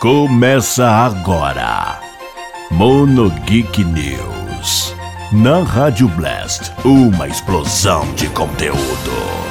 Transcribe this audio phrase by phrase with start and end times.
[0.00, 2.00] Começa agora.
[2.70, 4.94] Mono Geek News.
[5.30, 9.49] Na Rádio Blast, uma explosão de conteúdo.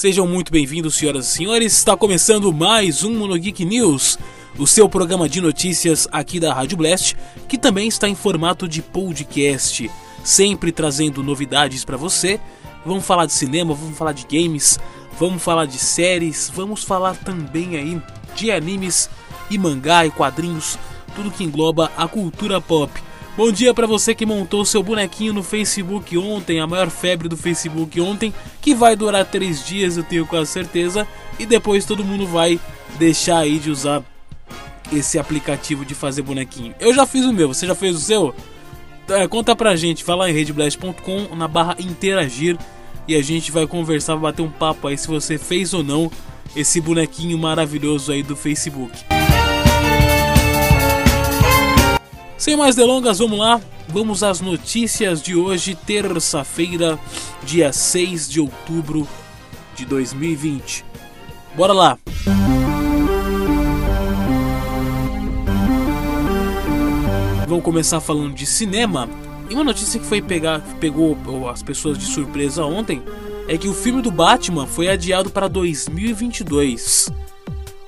[0.00, 1.76] Sejam muito bem-vindos, senhoras e senhores.
[1.76, 4.18] Está começando mais um Mono Geek News,
[4.58, 7.14] o seu programa de notícias aqui da Rádio Blast,
[7.46, 9.90] que também está em formato de podcast,
[10.24, 12.40] sempre trazendo novidades para você.
[12.82, 14.80] Vamos falar de cinema, vamos falar de games,
[15.18, 18.00] vamos falar de séries, vamos falar também aí
[18.34, 19.10] de animes
[19.50, 20.78] e mangá e quadrinhos,
[21.14, 22.90] tudo que engloba a cultura pop.
[23.36, 27.36] Bom dia para você que montou seu bonequinho no Facebook ontem, a maior febre do
[27.36, 31.06] Facebook ontem, que vai durar três dias, eu tenho quase certeza,
[31.38, 32.58] e depois todo mundo vai
[32.98, 34.02] deixar aí de usar
[34.92, 36.74] esse aplicativo de fazer bonequinho.
[36.80, 38.34] Eu já fiz o meu, você já fez o seu?
[39.08, 42.58] É, conta pra gente, vai lá em redblast.com na barra interagir
[43.06, 46.10] e a gente vai conversar, vai bater um papo aí se você fez ou não
[46.54, 49.19] esse bonequinho maravilhoso aí do Facebook.
[52.40, 53.60] Sem mais delongas, vamos lá.
[53.86, 56.98] Vamos às notícias de hoje, terça-feira,
[57.42, 59.06] dia 6 de outubro
[59.76, 60.82] de 2020.
[61.54, 61.98] Bora lá.
[67.46, 69.06] Vamos começar falando de cinema.
[69.50, 73.02] E uma notícia que foi pegar, pegou as pessoas de surpresa ontem
[73.48, 77.10] é que o filme do Batman foi adiado para 2022.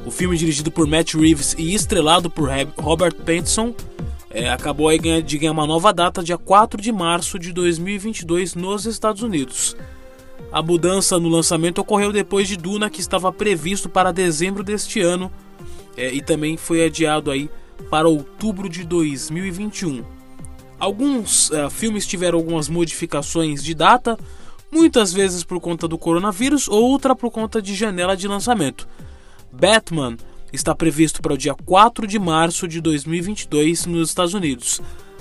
[0.05, 3.73] O filme dirigido por Matt Reeves e estrelado por Robert Pattinson
[4.33, 8.86] é, acabou aí de ganhar uma nova data, dia 4 de março de 2022, nos
[8.86, 9.77] Estados Unidos.
[10.50, 15.30] A mudança no lançamento ocorreu depois de Duna, que estava previsto para dezembro deste ano,
[15.97, 17.50] é, e também foi adiado aí
[17.91, 20.02] para outubro de 2021.
[20.78, 24.18] Alguns é, filmes tiveram algumas modificações de data,
[24.70, 28.89] muitas vezes por conta do coronavírus, outra por conta de janela de lançamento.
[29.52, 30.17] Batman
[30.52, 34.80] está previsto para o dia 4 de março de 2022 nos Estados Unidos.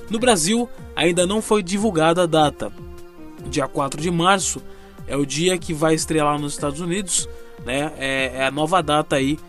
[0.09, 2.71] No Brasil, ainda não foi divulgada a data.
[3.49, 4.61] Dia 4 de março
[5.07, 7.29] é o dia que vai estrear nos Estados Unidos,
[7.65, 7.91] né?
[7.97, 9.39] É, é a nova data aí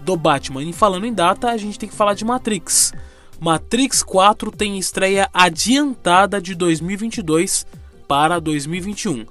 [0.00, 0.62] do Batman.
[0.62, 2.92] E falando em data, a gente tem que falar de Matrix.
[3.38, 7.66] Matrix 4 tem estreia adiantada de 2022
[8.06, 9.26] para 2021.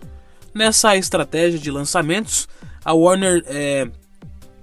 [0.54, 2.48] Nessa estratégia de lançamentos,
[2.84, 3.90] a Warner é,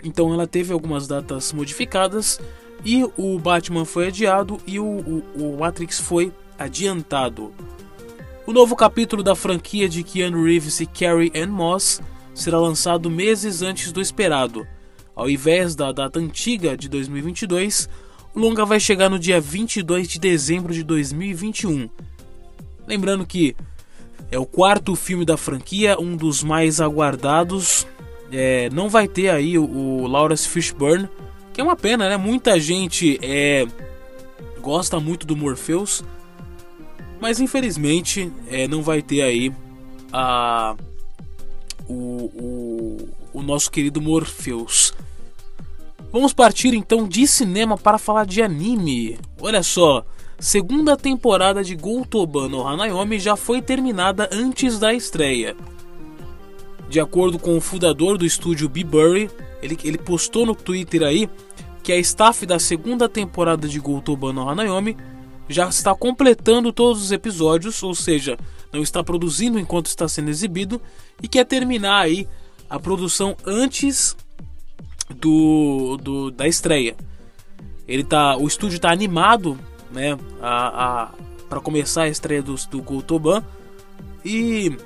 [0.03, 2.41] então ela teve algumas datas modificadas
[2.85, 7.53] e o Batman foi adiado e o, o, o Matrix foi adiantado.
[8.47, 12.01] O novo capítulo da franquia de Keanu Reeves e Carrie Ann Moss
[12.35, 14.67] será lançado meses antes do esperado.
[15.15, 17.89] Ao invés da data antiga de 2022,
[18.35, 21.89] o longa vai chegar no dia 22 de dezembro de 2021.
[22.87, 23.55] Lembrando que
[24.31, 27.87] é o quarto filme da franquia, um dos mais aguardados
[28.33, 31.09] é, não vai ter aí o, o Lawrence Fishburne,
[31.53, 32.17] que é uma pena, né?
[32.17, 33.67] Muita gente é,
[34.61, 36.03] gosta muito do Morpheus,
[37.21, 39.53] mas infelizmente é, não vai ter aí
[40.13, 40.75] a,
[41.87, 44.95] o, o, o nosso querido Morpheus.
[46.11, 49.19] Vamos partir então de cinema para falar de anime.
[49.41, 50.05] Olha só,
[50.39, 55.57] segunda temporada de Gotoban no Hanayomi já foi terminada antes da estreia.
[56.93, 58.85] De acordo com o fundador do estúdio B.
[58.85, 59.31] Burry,
[59.63, 61.27] ele, ele postou no Twitter aí
[61.83, 64.95] que a staff da segunda temporada de Gotoban no Hanayomi
[65.49, 68.37] já está completando todos os episódios, ou seja,
[68.71, 70.83] não está produzindo enquanto está sendo exibido
[71.23, 72.29] e quer terminar aí
[72.69, 74.15] a produção antes
[75.09, 76.95] do, do da estreia.
[77.89, 79.59] Ele tá, o estúdio está animado,
[79.91, 81.11] né, a, a
[81.49, 83.43] para começar a estreia do, do Gotoban
[84.23, 84.77] e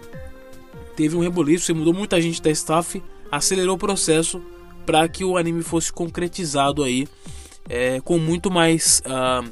[0.97, 4.41] teve um reboliço, mudou muita gente da staff, acelerou o processo
[4.85, 7.07] para que o anime fosse concretizado aí
[7.69, 9.49] é, com muito mais uh,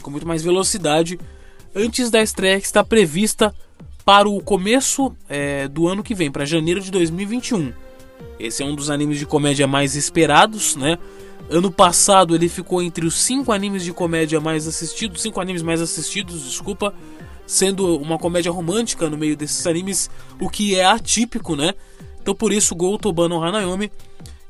[0.00, 1.18] com muito mais velocidade
[1.74, 3.54] antes da estreia que está prevista
[4.04, 7.72] para o começo é, do ano que vem, para janeiro de 2021.
[8.38, 10.98] Esse é um dos animes de comédia mais esperados, né?
[11.48, 15.80] Ano passado ele ficou entre os cinco animes de comédia mais assistidos, cinco animes mais
[15.80, 16.94] assistidos, desculpa,
[17.50, 20.08] sendo uma comédia romântica no meio desses animes,
[20.40, 21.74] o que é atípico, né?
[22.22, 23.90] Então por isso Gotoban no Hanayomi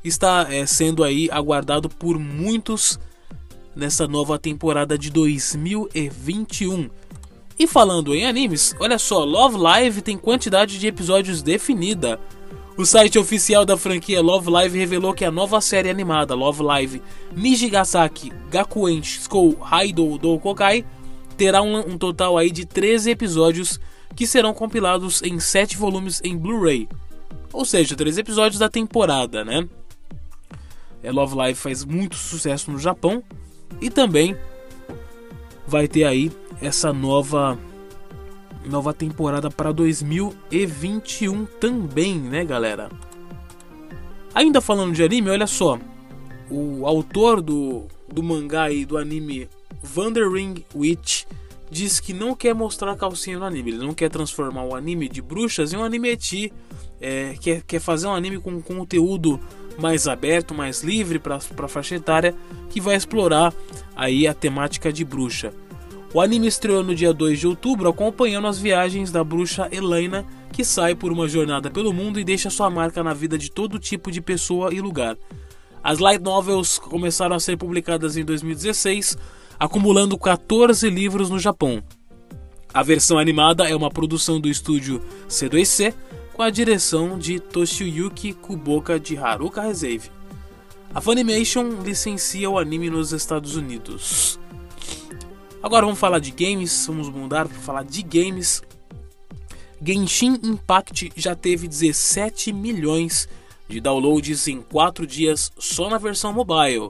[0.03, 2.99] está é, sendo aí aguardado por muitos
[3.75, 6.91] nessa nova temporada de 2021.
[7.57, 12.19] E falando em animes, olha só, Love Live tem quantidade de episódios definida.
[12.77, 17.01] O site oficial da franquia Love Live revelou que a nova série animada Love Live
[17.35, 20.85] Nijigasaki Gakuen Skou Haido do Kokai
[21.41, 23.79] terá um, um, total aí de 13 episódios
[24.15, 26.87] que serão compilados em 7 volumes em Blu-ray.
[27.51, 29.67] Ou seja, 13 episódios da temporada, né?
[31.01, 33.23] É, Love Live faz muito sucesso no Japão
[33.81, 34.37] e também
[35.65, 37.57] vai ter aí essa nova
[38.63, 42.87] nova temporada para 2021 também, né, galera?
[44.35, 45.79] Ainda falando de anime, olha só.
[46.51, 49.49] O autor do, do mangá e do anime
[49.95, 51.25] Wandering Witch
[51.69, 53.71] diz que não quer mostrar calcinha no anime.
[53.71, 56.51] Ele não quer transformar o anime de bruxas em um anime eti.
[56.99, 59.39] É, quer, quer fazer um anime com conteúdo
[59.79, 62.35] mais aberto, mais livre para a faixa etária,
[62.69, 63.53] que vai explorar
[63.95, 65.51] aí a temática de bruxa.
[66.13, 70.65] O anime estreou no dia 2 de outubro, acompanhando as viagens da bruxa Elaina, que
[70.65, 74.11] sai por uma jornada pelo mundo e deixa sua marca na vida de todo tipo
[74.11, 75.17] de pessoa e lugar.
[75.81, 79.17] As light novels começaram a ser publicadas em 2016,
[79.61, 81.83] acumulando 14 livros no Japão.
[82.73, 84.99] A versão animada é uma produção do estúdio
[85.29, 85.93] C2C,
[86.33, 90.09] com a direção de Toshiyuki Kuboka de Haruka Reserve.
[90.95, 94.39] A Funimation licencia o anime nos Estados Unidos.
[95.61, 98.63] Agora vamos falar de games, vamos mudar para falar de games.
[99.79, 103.29] Genshin Impact já teve 17 milhões
[103.69, 106.89] de downloads em 4 dias só na versão mobile.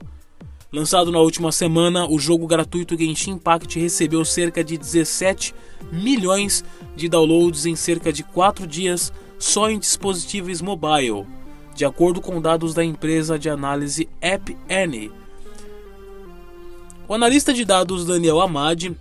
[0.74, 5.54] Lançado na última semana, o jogo gratuito Genshin Impact recebeu cerca de 17
[5.92, 6.64] milhões
[6.96, 11.26] de downloads em cerca de 4 dias só em dispositivos mobile,
[11.76, 15.12] de acordo com dados da empresa de análise App Annie.
[17.06, 18.96] O analista de dados Daniel Amadi,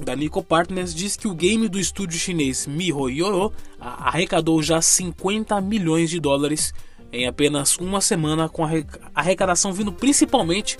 [0.00, 6.08] da Nico Partners, diz que o game do estúdio chinês MiHoYo arrecadou já 50 milhões
[6.08, 6.72] de dólares
[7.14, 8.70] em apenas uma semana, com a
[9.14, 10.76] arrecadação vindo principalmente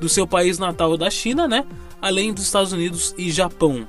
[0.00, 1.64] do seu país natal da China, né?
[2.00, 3.86] além dos Estados Unidos e Japão.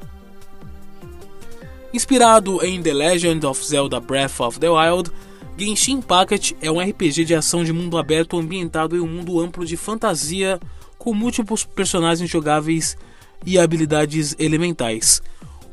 [1.93, 5.11] Inspirado em The Legend of Zelda Breath of the Wild,
[5.57, 9.65] Genshin Impact é um RPG de ação de mundo aberto ambientado em um mundo amplo
[9.65, 10.59] de fantasia
[10.97, 12.97] com múltiplos personagens jogáveis
[13.45, 15.21] e habilidades elementais.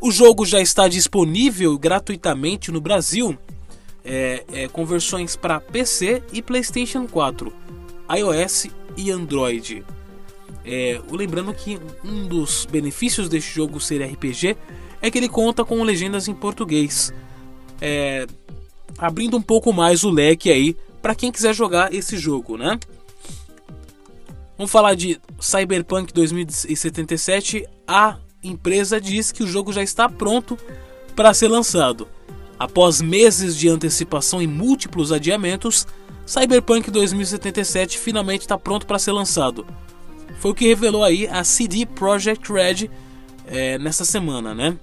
[0.00, 3.36] O jogo já está disponível gratuitamente no Brasil,
[4.04, 7.52] é, é, com versões para PC e PlayStation 4,
[8.16, 8.66] iOS
[8.96, 9.84] e Android.
[10.64, 14.56] É, lembrando que um dos benefícios deste jogo ser RPG
[15.00, 17.12] é que ele conta com legendas em português,
[17.80, 18.26] é,
[18.98, 22.78] abrindo um pouco mais o leque aí para quem quiser jogar esse jogo, né?
[24.56, 27.66] Vamos falar de Cyberpunk 2077.
[27.86, 30.56] A empresa diz que o jogo já está pronto
[31.14, 32.08] para ser lançado.
[32.58, 35.86] Após meses de antecipação e múltiplos adiamentos,
[36.26, 39.66] Cyberpunk 2077 finalmente está pronto para ser lançado.
[40.38, 42.90] Foi o que revelou aí a CD Projekt Red
[43.46, 44.76] é, nessa semana, né?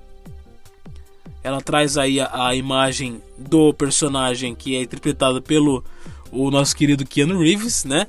[1.44, 5.84] Ela traz aí a, a, imagem do personagem que é interpretado pelo
[6.32, 8.06] o nosso querido Keanu Reeves, né?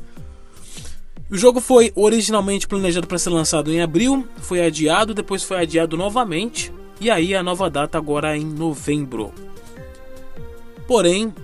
[1.31, 5.97] O jogo foi originalmente planejado para ser lançado em abril, foi adiado, depois foi adiado
[5.97, 6.70] novamente,
[7.02, 9.32] e aí a nova data agora é em novembro.
[10.87, 11.34] Porém,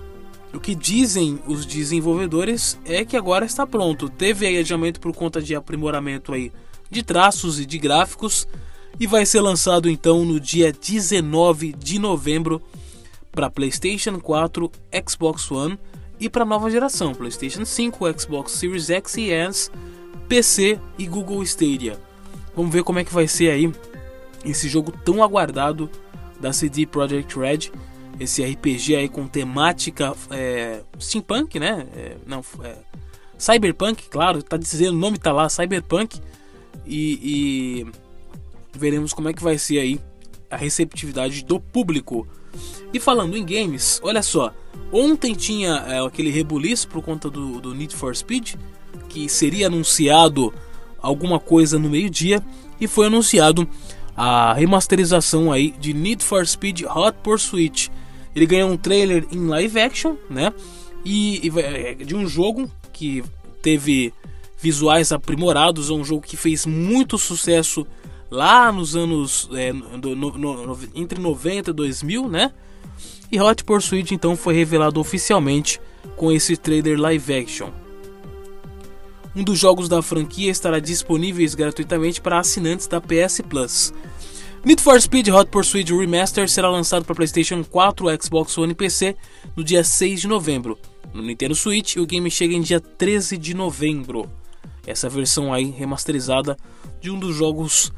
[0.53, 4.07] o que dizem os desenvolvedores é que agora está pronto.
[4.07, 6.49] Teve adiamento por conta de aprimoramento aí
[6.89, 8.47] de traços e de gráficos
[8.97, 12.61] e vai ser lançado então no dia 19 de novembro
[13.29, 14.71] para PlayStation 4,
[15.09, 15.77] Xbox One
[16.21, 19.69] e para nova geração, PlayStation 5, Xbox Series X e S,
[20.29, 21.99] PC e Google Stadia.
[22.55, 23.69] Vamos ver como é que vai ser aí
[24.45, 25.89] esse jogo tão aguardado
[26.39, 27.71] da CD Projekt Red,
[28.19, 31.87] esse RPG aí com temática é, steampunk, né?
[31.95, 32.75] É, não, é,
[33.37, 36.19] cyberpunk, claro, tá dizendo, o nome tá lá, cyberpunk
[36.85, 37.87] e, e
[38.77, 39.99] veremos como é que vai ser aí
[40.49, 42.27] a receptividade do público.
[42.91, 44.53] E falando em games, olha só,
[44.91, 48.55] ontem tinha é, aquele rebuliço por conta do, do Need for Speed,
[49.07, 50.53] que seria anunciado
[51.01, 52.43] alguma coisa no meio-dia,
[52.81, 53.67] e foi anunciado
[54.21, 57.89] a remasterização aí de Need for Speed Hot Pursuit.
[58.35, 60.51] Ele ganhou um trailer em live action, né?
[61.05, 63.23] E, e é, de um jogo que
[63.61, 64.13] teve
[64.57, 67.87] visuais aprimorados, é um jogo que fez muito sucesso
[68.29, 72.51] lá nos anos é, no, no, entre 90 e 2000, né?
[73.31, 75.79] E Hot Pursuit então foi revelado oficialmente
[76.17, 77.69] com esse trailer live action.
[79.35, 83.93] Um dos jogos da franquia estará disponível gratuitamente para assinantes da PS Plus.
[84.65, 89.15] Need for Speed Hot Pursuit Remaster será lançado para PlayStation 4, Xbox One e PC
[89.55, 90.77] no dia 6 de novembro.
[91.13, 94.29] no Nintendo Switch o game chega em dia 13 de novembro.
[94.85, 96.57] Essa versão aí remasterizada
[96.99, 97.93] de um dos jogos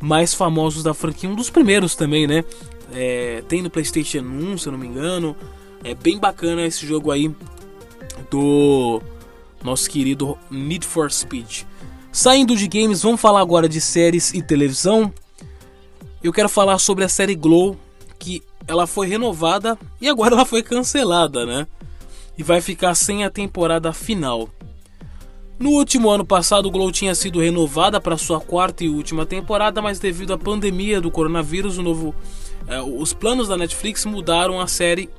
[0.00, 2.44] mais famosos da franquia, um dos primeiros também, né?
[2.92, 5.36] É, tem no PlayStation 1, se eu não me engano.
[5.82, 7.30] É bem bacana esse jogo aí
[8.30, 9.02] do
[9.66, 11.64] nosso querido Need for Speed.
[12.12, 15.12] Saindo de games, vamos falar agora de séries e televisão.
[16.22, 17.76] Eu quero falar sobre a série Glow,
[18.18, 21.66] que ela foi renovada e agora ela foi cancelada, né?
[22.38, 24.48] E vai ficar sem a temporada final.
[25.58, 29.98] No último ano passado, Glow tinha sido renovada para sua quarta e última temporada, mas
[29.98, 32.14] devido à pandemia do coronavírus, novo,
[32.68, 35.10] eh, os planos da Netflix mudaram, a série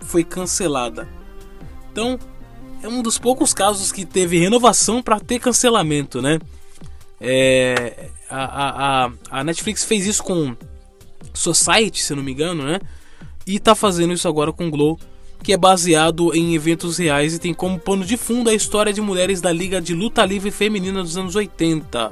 [0.00, 1.08] foi cancelada.
[1.92, 2.18] Então,
[2.82, 6.38] é um dos poucos casos que teve renovação para ter cancelamento, né?
[7.20, 10.54] É, a, a, a Netflix fez isso com
[11.32, 12.80] Society, se não me engano, né?
[13.46, 14.98] E tá fazendo isso agora com Glow
[15.42, 19.00] que é baseado em eventos reais e tem como pano de fundo a história de
[19.00, 22.10] mulheres da Liga de Luta Livre Feminina dos anos 80.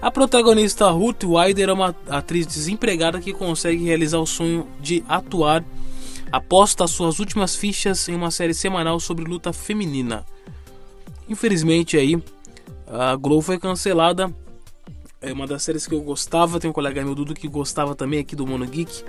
[0.00, 5.62] A protagonista Ruth Wider é uma atriz desempregada que consegue realizar o sonho de atuar
[6.32, 10.24] aposta suas últimas fichas em uma série semanal sobre luta feminina.
[11.28, 12.22] Infelizmente aí
[12.86, 14.34] a Glow foi cancelada.
[15.20, 18.18] É uma das séries que eu gostava, tem um colega meu Dudu que gostava também
[18.18, 19.04] aqui do Mono Geek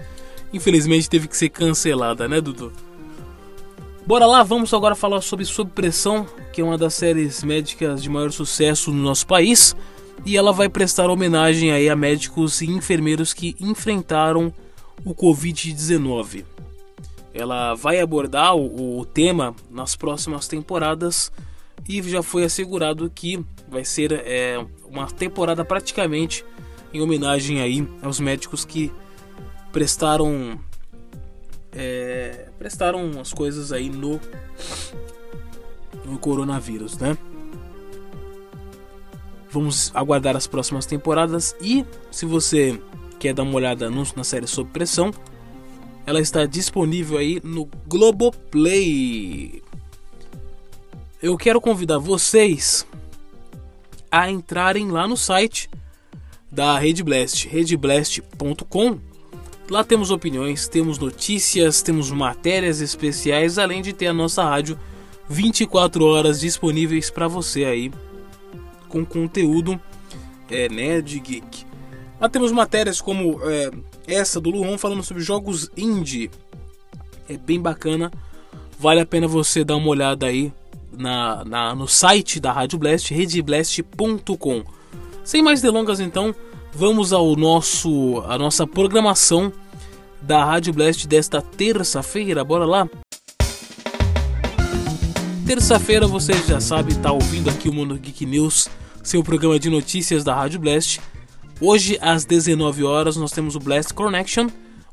[0.53, 2.71] infelizmente teve que ser cancelada, né, Dudu?
[4.05, 8.09] Bora lá, vamos agora falar sobre Sob Pressão, que é uma das séries médicas de
[8.09, 9.75] maior sucesso no nosso país,
[10.25, 14.53] e ela vai prestar homenagem aí a médicos e enfermeiros que enfrentaram
[15.03, 16.43] o Covid-19.
[17.33, 21.31] Ela vai abordar o, o, tema nas próximas temporadas
[21.89, 26.45] e já foi assegurado que vai ser é, uma temporada praticamente
[26.93, 28.91] em homenagem aí aos médicos que
[29.71, 30.59] prestaram
[31.71, 34.21] é, prestaram as coisas aí no
[36.05, 37.17] no coronavírus, né?
[39.49, 42.79] Vamos aguardar as próximas temporadas e se você
[43.19, 45.11] quer dar uma olhada na série Sob Pressão,
[46.05, 49.61] ela está disponível aí no Globoplay.
[51.21, 52.85] Eu quero convidar vocês
[54.11, 55.69] a entrarem lá no site
[56.51, 58.99] da Rede Blast, redblast.com
[59.69, 64.77] Lá temos opiniões, temos notícias, temos matérias especiais, além de ter a nossa rádio
[65.29, 67.91] 24 horas disponíveis para você aí
[68.89, 69.79] com conteúdo
[70.51, 71.65] é, nerd geek.
[72.23, 73.69] Lá temos matérias como é,
[74.07, 76.31] essa do Luan falando sobre jogos indie.
[77.27, 78.09] É bem bacana,
[78.79, 80.53] vale a pena você dar uma olhada aí
[80.97, 84.63] na, na no site da Rádio Blast, redblast.com.
[85.21, 86.33] Sem mais delongas então,
[86.71, 89.51] vamos ao nosso a nossa programação
[90.21, 92.41] da Rádio Blast desta terça-feira.
[92.41, 92.87] Bora lá.
[95.45, 98.69] Terça-feira você já sabe, tá ouvindo aqui o Mundo Geek News,
[99.03, 101.01] seu programa de notícias da Rádio Blast.
[101.61, 104.47] Hoje às 19 horas nós temos o Blast Connection,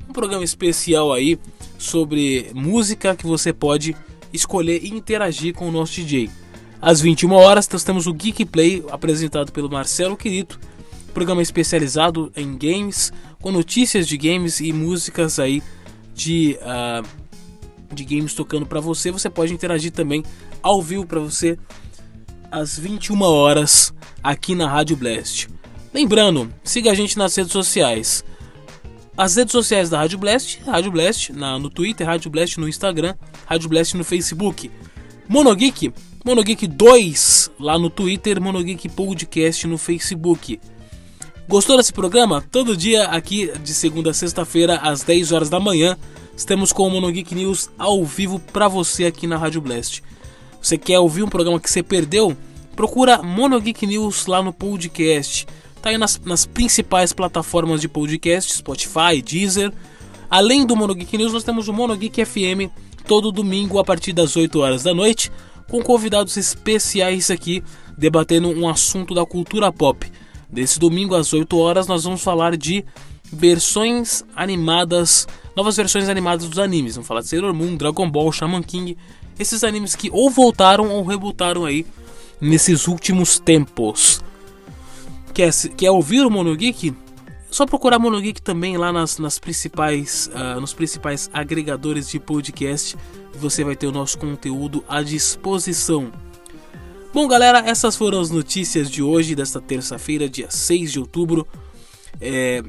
[0.07, 1.39] um programa especial aí
[1.77, 3.95] sobre música que você pode
[4.31, 6.29] escolher e interagir com o nosso DJ.
[6.81, 10.59] Às 21 horas nós temos o Geek Play apresentado pelo Marcelo Quirito
[11.11, 15.61] programa especializado em games, com notícias de games e músicas aí
[16.13, 17.07] de, uh,
[17.93, 19.11] de games tocando para você.
[19.11, 20.23] Você pode interagir também
[20.63, 21.57] ao vivo para você
[22.49, 25.47] às 21 horas aqui na Rádio Blast.
[25.93, 28.23] Lembrando, siga a gente nas redes sociais.
[29.17, 33.13] As redes sociais da Rádio Blast, Rádio Blast na, no Twitter, Rádio Blast no Instagram,
[33.45, 34.71] Rádio Blast no Facebook.
[35.27, 35.93] Monogeek,
[36.23, 40.59] Monogeek 2 lá no Twitter, Monogeek Podcast no Facebook.
[41.47, 42.41] Gostou desse programa?
[42.49, 45.97] Todo dia aqui de segunda a sexta-feira às 10 horas da manhã,
[46.35, 50.01] estamos com o Mono Geek News ao vivo para você aqui na Rádio Blast.
[50.61, 52.37] Você quer ouvir um programa que você perdeu?
[52.77, 55.45] Procura Mono Geek News lá no podcast.
[55.81, 59.73] Tá aí nas, nas principais plataformas de podcast, Spotify, Deezer.
[60.29, 62.71] Além do Mono Geek News, nós temos o Mono Geek FM
[63.07, 65.31] todo domingo a partir das 8 horas da noite,
[65.67, 67.63] com convidados especiais aqui
[67.97, 70.09] debatendo um assunto da cultura pop.
[70.47, 72.85] Desse domingo às 8 horas nós vamos falar de
[73.33, 76.95] versões animadas, novas versões animadas dos animes.
[76.95, 78.95] Vamos falar de Sailor Moon, Dragon Ball, Shaman King,
[79.39, 81.87] esses animes que ou voltaram ou rebutaram aí
[82.39, 84.21] nesses últimos tempos.
[85.33, 86.93] Quer, quer ouvir o Monogeek?
[87.49, 92.97] Só procurar Monogeek também lá nas, nas principais, uh, nos principais agregadores de podcast
[93.35, 96.11] você vai ter o nosso conteúdo à disposição.
[97.13, 101.45] Bom, galera, essas foram as notícias de hoje, desta terça-feira, dia 6 de outubro.
[102.21, 102.63] É...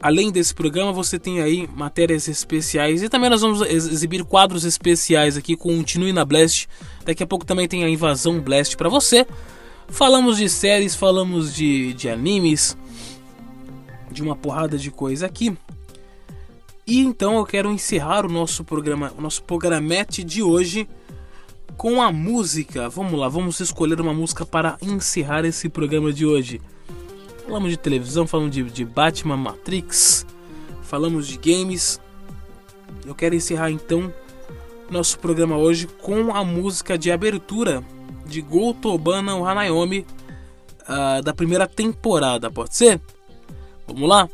[0.00, 5.36] além desse programa, você tem aí matérias especiais e também nós vamos exibir quadros especiais
[5.36, 5.56] aqui.
[5.56, 6.68] Continue na Blast.
[7.04, 9.26] Daqui a pouco também tem a Invasão Blast para você.
[9.88, 12.76] Falamos de séries, falamos de, de animes,
[14.10, 15.56] de uma porrada de coisa aqui.
[16.86, 20.88] E então eu quero encerrar o nosso programa, o nosso programete de hoje
[21.76, 22.88] com a música.
[22.88, 26.60] Vamos lá, vamos escolher uma música para encerrar esse programa de hoje.
[27.44, 30.26] Falamos de televisão, falamos de, de Batman Matrix,
[30.82, 32.00] falamos de games.
[33.04, 34.12] Eu quero encerrar então
[34.90, 37.82] nosso programa hoje com a música de abertura
[38.28, 40.06] de Gotobana Hanayomi
[40.88, 43.00] uh, da primeira temporada, pode ser?
[43.86, 44.28] Vamos lá?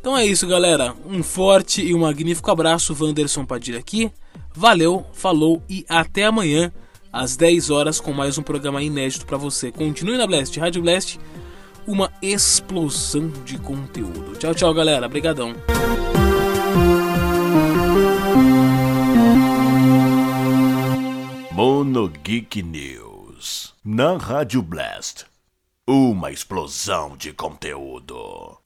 [0.00, 0.94] Então é isso, galera.
[1.06, 4.10] Um forte e um magnífico abraço, Wanderson Padilha aqui.
[4.54, 6.72] Valeu, falou e até amanhã
[7.12, 9.72] às 10 horas com mais um programa inédito para você.
[9.72, 11.18] Continue na Blast, Rádio Blast,
[11.86, 14.36] uma explosão de conteúdo.
[14.36, 15.06] Tchau, tchau, galera.
[15.06, 15.54] Obrigadão.
[21.52, 23.03] Mono Geek News
[23.84, 25.26] na Rádio Blast.
[25.86, 28.58] Uma explosão de conteúdo.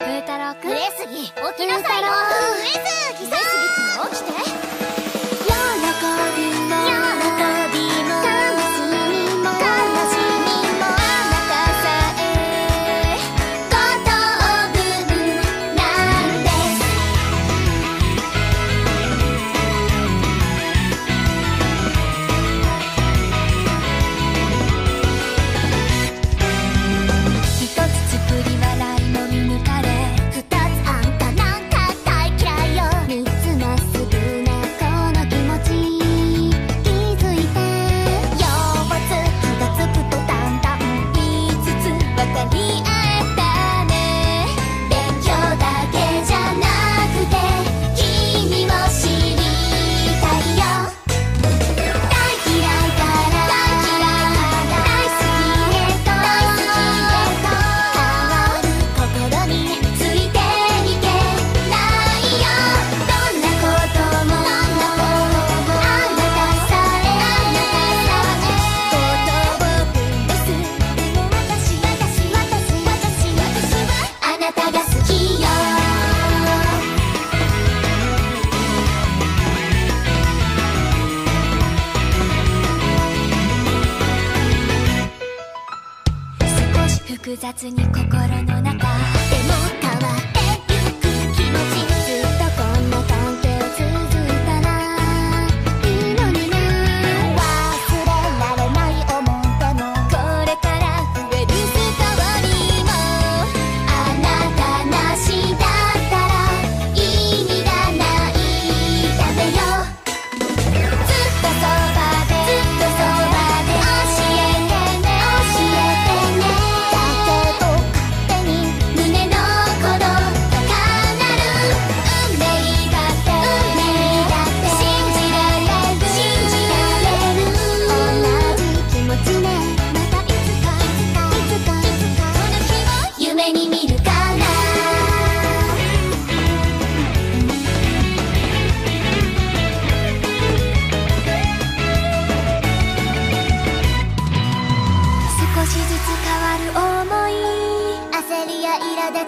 [87.39, 89.18] 雑に心の中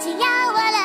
[0.06, 0.79] no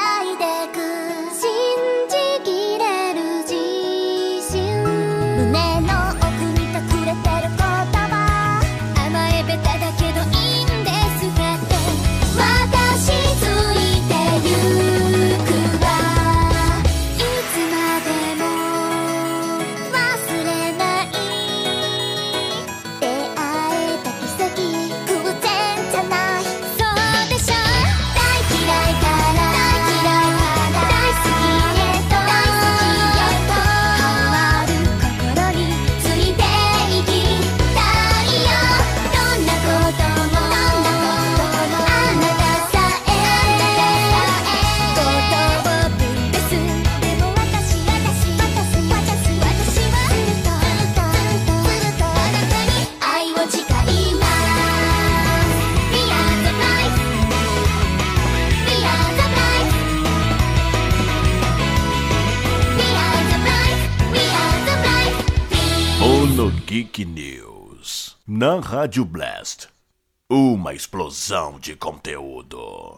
[68.45, 69.67] na Rádio Blast.
[70.29, 72.93] Uma explosão de conteúdo.